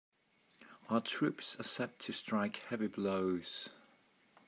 Our 0.89 0.99
troops 0.99 1.59
are 1.59 1.63
set 1.63 1.99
to 1.99 2.11
strike 2.11 2.55
heavy 2.69 2.87
blows. 2.87 3.69